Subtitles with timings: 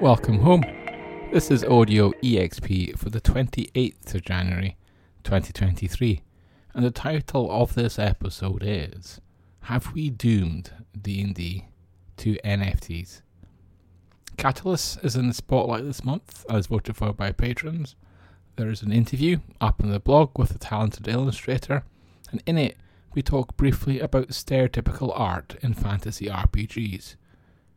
[0.00, 0.62] Welcome home.
[1.32, 4.76] This is Audio EXP for the 28th of January
[5.24, 6.22] 2023,
[6.72, 9.20] and the title of this episode is
[9.62, 10.70] Have We Doomed
[11.02, 11.64] D&D
[12.18, 13.22] to NFTs?
[14.36, 17.96] Catalyst is in the spotlight this month as voted for by patrons.
[18.54, 21.82] There is an interview up on the blog with a talented illustrator,
[22.30, 22.76] and in it
[23.14, 27.16] we talk briefly about stereotypical art in fantasy RPGs.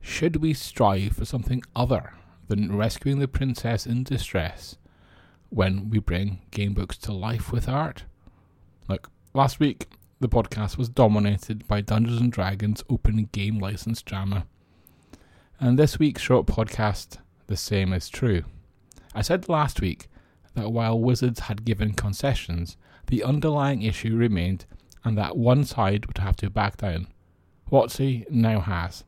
[0.00, 2.14] Should we strive for something other
[2.48, 4.76] than rescuing the princess in distress
[5.50, 8.04] when we bring gamebooks to life with art?
[8.88, 14.46] Look, last week the podcast was dominated by Dungeons and Dragons open game license drama.
[15.58, 18.44] And this week's short podcast, the same is true.
[19.14, 20.08] I said last week
[20.54, 22.76] that while Wizards had given concessions,
[23.06, 24.66] the underlying issue remained
[25.04, 27.06] and that one side would have to back down.
[27.70, 29.04] WotC now has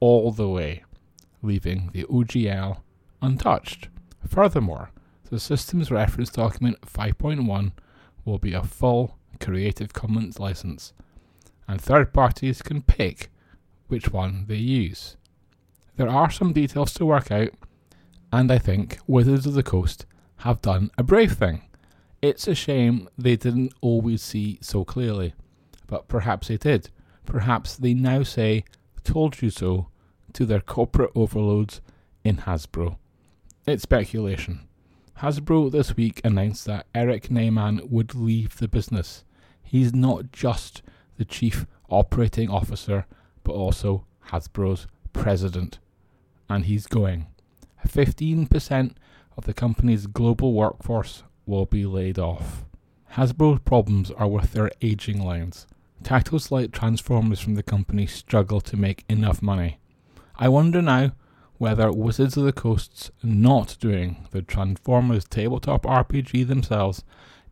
[0.00, 0.84] all the way,
[1.42, 2.78] leaving the OGL
[3.22, 3.88] untouched.
[4.26, 4.90] Furthermore,
[5.30, 7.72] the system's reference document 5.1
[8.24, 10.92] will be a full Creative Commons license,
[11.68, 13.30] and third parties can pick
[13.88, 15.16] which one they use.
[15.96, 17.50] There are some details to work out,
[18.32, 20.06] and I think Wizards of the Coast
[20.38, 21.62] have done a brave thing.
[22.20, 25.34] It's a shame they didn't always see so clearly,
[25.86, 26.90] but perhaps they did.
[27.24, 28.64] Perhaps they now say,
[29.06, 29.86] told you so,
[30.32, 31.80] to their corporate overloads
[32.24, 32.96] in Hasbro.
[33.66, 34.66] It's speculation.
[35.20, 39.24] Hasbro this week announced that Eric Nyman would leave the business.
[39.62, 40.82] He's not just
[41.16, 43.06] the chief operating officer,
[43.44, 45.78] but also Hasbro's president.
[46.50, 47.26] And he's going.
[47.86, 48.94] 15%
[49.36, 52.64] of the company's global workforce will be laid off.
[53.12, 55.66] Hasbro's problems are with their aging lines.
[56.02, 59.78] Titles like Transformers from the company struggle to make enough money.
[60.36, 61.12] I wonder now
[61.58, 67.02] whether Wizards of the Coast's not doing the Transformers tabletop RPG themselves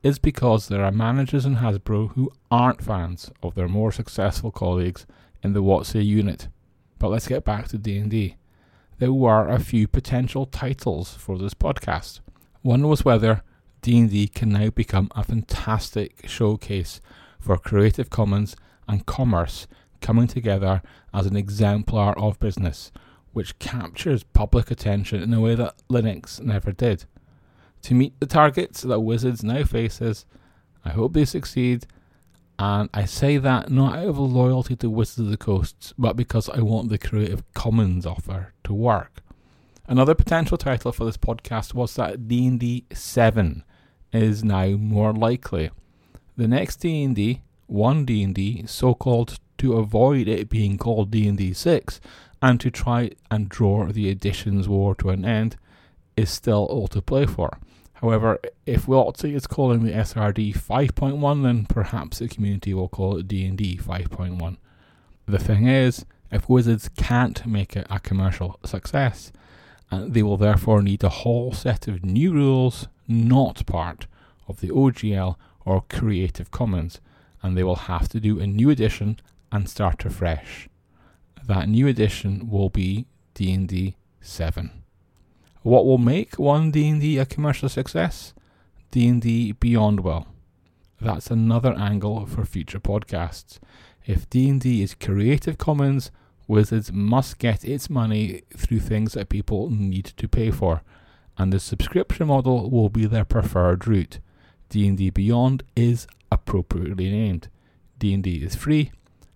[0.02, 5.06] is because there are managers in Hasbro who aren't fans of their more successful colleagues
[5.42, 6.48] in the WotC unit.
[6.98, 8.36] But let's get back to D&D.
[8.98, 12.20] There were a few potential titles for this podcast.
[12.60, 13.42] One was whether
[13.80, 17.00] D&D can now become a fantastic showcase
[17.44, 18.56] for Creative Commons
[18.88, 19.66] and commerce
[20.00, 20.82] coming together
[21.12, 22.90] as an exemplar of business,
[23.32, 27.04] which captures public attention in a way that Linux never did.
[27.82, 30.24] To meet the targets that Wizards now faces,
[30.84, 31.86] I hope they succeed,
[32.58, 36.48] and I say that not out of loyalty to Wizards of the Coast, but because
[36.48, 39.22] I want the Creative Commons offer to work.
[39.86, 43.64] Another potential title for this podcast was that D&D 7
[44.12, 45.70] is now more likely.
[46.36, 52.00] The next D&D, one D&D, so-called to avoid it being called D&D 6
[52.42, 55.56] and to try and draw the editions war to an end
[56.16, 57.58] is still all to play for.
[57.94, 63.28] However, if WotC is calling the SRD 5.1, then perhaps the community will call it
[63.28, 64.56] D&D 5.1.
[65.26, 69.32] The thing is, if Wizards can't make it a commercial success,
[69.90, 74.06] uh, they will therefore need a whole set of new rules not part
[74.48, 77.00] of the OGL or Creative Commons,
[77.42, 79.20] and they will have to do a new edition
[79.50, 80.68] and start afresh.
[81.46, 84.70] That new edition will be D&D 7.
[85.62, 88.34] What will make one D&D a commercial success?
[88.90, 90.26] D&D Beyond will.
[91.00, 93.58] That's another angle for future podcasts.
[94.06, 96.10] If D&D is Creative Commons,
[96.46, 100.82] Wizards must get its money through things that people need to pay for,
[101.38, 104.18] and the subscription model will be their preferred route.
[104.68, 107.48] D&D Beyond is appropriately named.
[107.98, 108.90] D&D is free,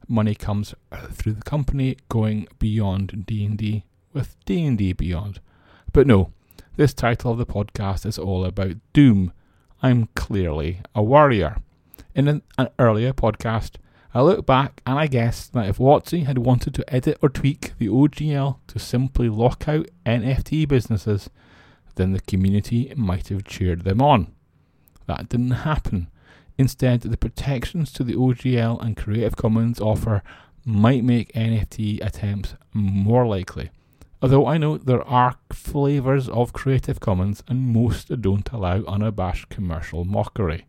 [0.08, 5.40] money comes uh, through the company going beyond D&D with D&D Beyond.
[5.92, 6.32] But no,
[6.76, 9.32] this title of the podcast is all about Doom.
[9.82, 11.58] I'm clearly a warrior.
[12.14, 13.76] In an, an earlier podcast,
[14.14, 17.72] I look back and I guess that if WotC had wanted to edit or tweak
[17.78, 21.30] the OGL to simply lock out NFT businesses,
[21.96, 24.32] then the community might have cheered them on.
[25.08, 26.08] That didn't happen.
[26.58, 30.22] Instead, the protections to the OGL and Creative Commons offer
[30.64, 33.70] might make NFT attempts more likely.
[34.20, 40.04] Although I know there are flavours of Creative Commons and most don't allow unabashed commercial
[40.04, 40.66] mockery.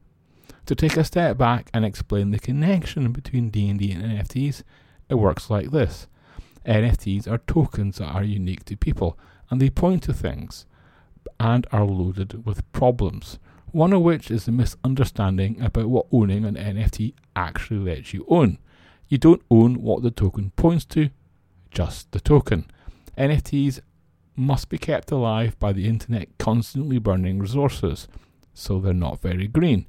[0.68, 4.64] To take a step back and explain the connection between D&D and NFTs,
[5.10, 6.08] it works like this.
[6.66, 9.18] NFTs are tokens that are unique to people
[9.50, 10.66] and they point to things
[11.40, 13.40] and are loaded with problems
[13.72, 18.58] one of which is the misunderstanding about what owning an NFT actually lets you own.
[19.08, 21.10] You don't own what the token points to,
[21.72, 22.70] just the token.
[23.18, 23.80] NFTs
[24.36, 28.08] must be kept alive by the internet constantly burning resources,
[28.54, 29.86] so they're not very green.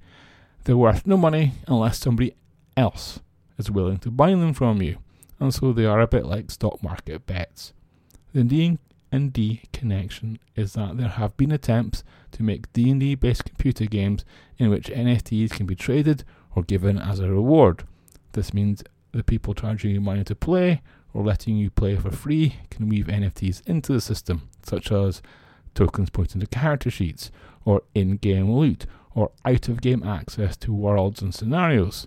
[0.65, 2.35] They're worth no money unless somebody
[2.77, 3.21] else
[3.59, 4.99] is willing to buy them from you,
[5.39, 7.73] and so they are a bit like stock market bets.
[8.33, 8.45] The
[9.13, 14.25] D&D connection is that there have been attempts to make D&D based computer games
[14.59, 16.25] in which NFTs can be traded
[16.55, 17.85] or given as a reward.
[18.33, 22.57] This means the people charging you money to play or letting you play for free
[22.71, 25.23] can weave NFTs into the system, such as
[25.75, 27.31] tokens pointing to character sheets,
[27.65, 32.07] or in game loot, or out of game access to worlds and scenarios.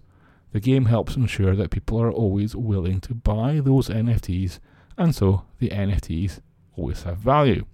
[0.53, 4.59] The game helps ensure that people are always willing to buy those NFTs,
[4.97, 6.39] and so the NFTs
[6.75, 7.65] always have value.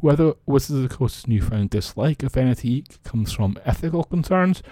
[0.00, 4.62] Whether Wizards of the Coast's newfound dislike of NFT comes from ethical concerns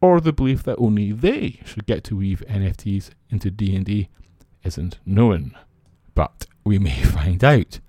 [0.00, 4.08] or the belief that only they should get to weave NFTs into D&D
[4.62, 5.56] isn't known.
[6.14, 7.80] But we may find out.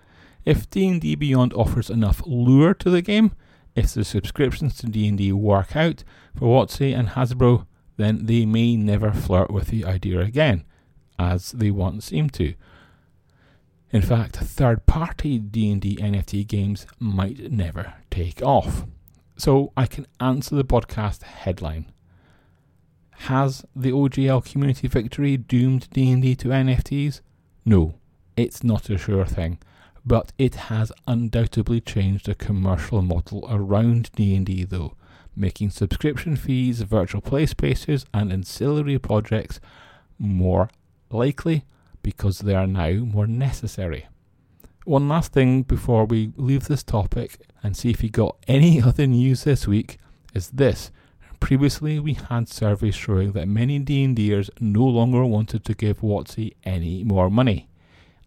[0.45, 3.33] If D&D Beyond offers enough lure to the game,
[3.75, 6.03] if the subscriptions to D&D work out
[6.35, 7.67] for WotC and Hasbro,
[7.97, 10.63] then they may never flirt with the idea again,
[11.19, 12.55] as they once seemed to.
[13.91, 18.85] In fact, third-party D&D NFT games might never take off.
[19.35, 21.91] So I can answer the podcast headline.
[23.23, 27.21] Has the OGL community victory doomed D&D to NFTs?
[27.65, 27.95] No,
[28.37, 29.57] it's not a sure thing,
[30.05, 34.95] but it has undoubtedly changed the commercial model around D&D though,
[35.35, 39.59] making subscription fees, virtual play spaces and ancillary projects
[40.19, 40.69] more
[41.09, 41.63] likely
[42.09, 44.07] because they are now more necessary.
[44.83, 49.05] One last thing before we leave this topic and see if you got any other
[49.05, 49.99] news this week
[50.33, 50.91] is this.
[51.39, 57.03] Previously, we had surveys showing that many D&Ders no longer wanted to give WotC any
[57.03, 57.69] more money.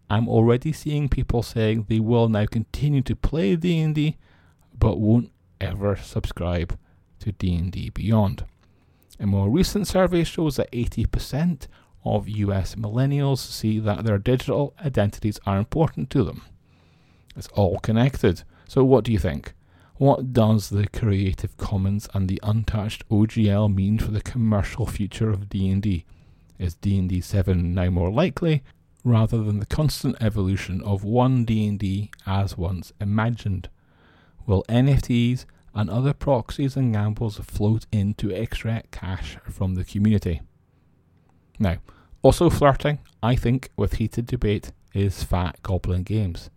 [0.09, 4.17] I'm already seeing people saying they will now continue to play D&D,
[4.79, 6.77] but won't ever subscribe
[7.19, 8.45] to D&D Beyond.
[9.19, 11.67] A more recent survey shows that 80%
[12.05, 16.43] of US millennials see that their digital identities are important to them.
[17.35, 18.43] It's all connected.
[18.67, 19.53] So what do you think?
[19.97, 25.49] What does the Creative Commons and the untouched OGL mean for the commercial future of
[25.49, 26.05] D&D?
[26.59, 28.63] Is D&D 7 now more likely
[29.03, 33.69] rather than the constant evolution of one D&D as once imagined?
[34.45, 40.41] Will NFTs and other proxies and gambles float in to extract cash from the community?
[41.59, 41.77] Now,
[42.21, 46.49] also flirting, I think, with heated debate is Fat Goblin Games.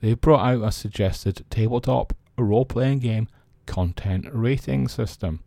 [0.00, 3.28] They've brought out a suggested tabletop role playing game
[3.66, 5.42] content rating system.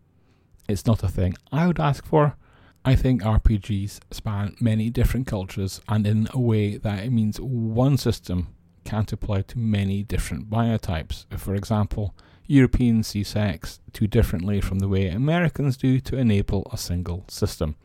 [0.67, 2.35] It's not a thing I would ask for.
[2.83, 7.97] I think RPGs span many different cultures, and in a way that it means one
[7.97, 8.47] system
[8.83, 11.25] can't apply to many different biotypes.
[11.37, 12.15] For example,
[12.47, 17.75] Europeans see sex too differently from the way Americans do to enable a single system.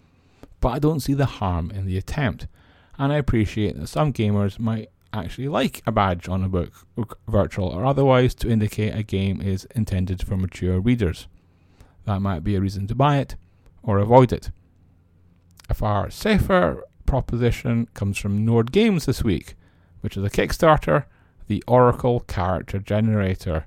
[0.66, 2.48] But I don't see the harm in the attempt,
[2.98, 6.88] and I appreciate that some gamers might actually like a badge on a book,
[7.28, 11.28] virtual or otherwise, to indicate a game is intended for mature readers.
[12.04, 13.36] That might be a reason to buy it
[13.84, 14.50] or avoid it.
[15.70, 19.54] A far safer proposition comes from Nord Games this week,
[20.00, 21.04] which is a Kickstarter,
[21.46, 23.66] the Oracle Character Generator.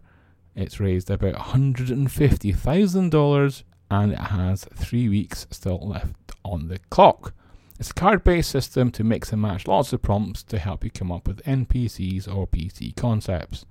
[0.53, 7.34] It's raised about $150,000 and it has three weeks still left on the clock.
[7.79, 10.91] It's a card based system to mix and match lots of prompts to help you
[10.91, 13.65] come up with NPCs or PC concepts.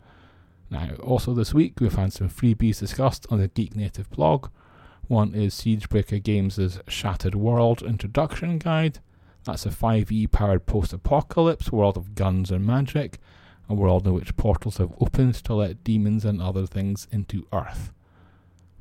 [0.71, 4.49] Now, also this week we've had some freebies discussed on the Geek Native blog.
[5.07, 8.99] One is Siegebreaker Games' Shattered World Introduction Guide.
[9.45, 13.19] That's a 5e powered post apocalypse world of guns and magic,
[13.69, 17.93] a world in which portals have opened to let demons and other things into Earth.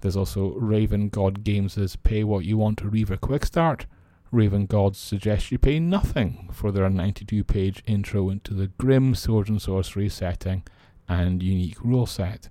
[0.01, 3.85] There's also Raven God Games' Pay What You Want to Reaver Quick Start,
[4.31, 9.47] Raven Gods suggest you pay nothing for their 92 page intro into the grim sword
[9.47, 10.63] and sorcery setting
[11.07, 12.49] and unique rule set.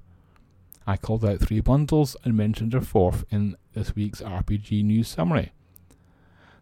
[0.87, 5.53] I called out three bundles and mentioned a fourth in this week's RPG news summary.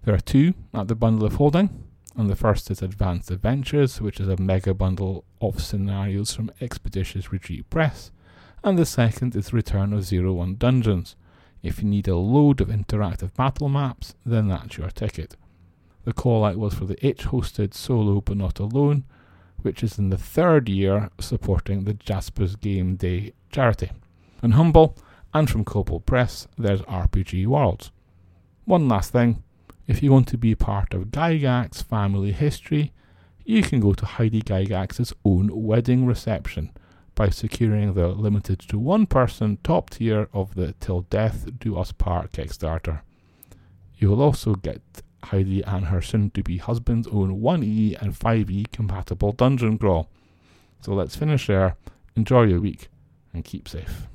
[0.02, 1.84] There are two at the bundle of holding,
[2.16, 7.30] and the first is Advanced Adventures, which is a mega bundle of scenarios from Expeditious
[7.30, 8.10] Retreat Press,
[8.64, 11.16] and the second is Return of Zero One Dungeons,
[11.62, 15.36] if you need a load of interactive battle maps, then that's your ticket.
[16.04, 19.04] The call out was for the itch hosted Solo But Not Alone,
[19.62, 23.90] which is in the third year supporting the Jaspers Game Day charity.
[24.42, 24.96] And Humble,
[25.32, 27.90] and from Kobold Press, there's RPG Worlds.
[28.64, 29.42] One last thing
[29.86, 32.92] if you want to be part of Gygax's family history,
[33.44, 36.70] you can go to Heidi Gygax's own wedding reception,
[37.14, 41.92] by securing the limited to one person top tier of the Till Death Do Us
[41.92, 43.00] Part Kickstarter.
[43.96, 44.82] You will also get
[45.24, 50.10] Heidi and her soon to be husband's own 1E and 5E compatible dungeon crawl.
[50.80, 51.76] So let's finish there.
[52.16, 52.88] Enjoy your week
[53.32, 54.06] and keep safe.